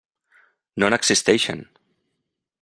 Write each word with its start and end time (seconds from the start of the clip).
No 0.83 0.89
n'existeixen. 0.93 1.63